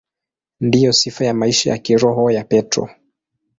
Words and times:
Ndiyo 0.61 0.93
sifa 0.93 1.25
ya 1.25 1.33
maisha 1.33 1.69
ya 1.69 1.77
kiroho 1.77 2.31
ya 2.31 2.43
Petro. 2.43 2.89